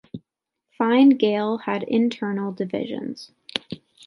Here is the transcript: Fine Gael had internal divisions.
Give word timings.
Fine 0.79 1.09
Gael 1.17 1.59
had 1.59 1.83
internal 1.83 2.51
divisions. 2.51 3.33